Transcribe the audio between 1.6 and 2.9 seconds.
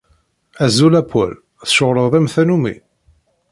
Tceɣleḍ am tannumi?